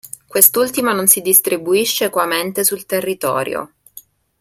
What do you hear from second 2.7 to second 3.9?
territorio.